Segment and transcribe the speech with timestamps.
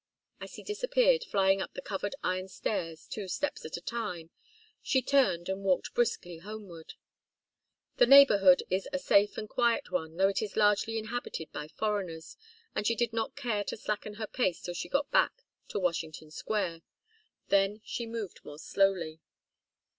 [0.39, 4.31] As he disappeared, flying up the covered iron stairs, two steps at a time,
[4.81, 6.95] she turned and walked briskly homeward.
[7.97, 12.35] The neighbourhood is a safe and quiet one, though it is largely inhabited by foreigners,
[12.73, 16.31] but she did not care to slacken her pace till she got back to Washington
[16.31, 16.81] Square.
[17.49, 19.19] Then she moved more slowly.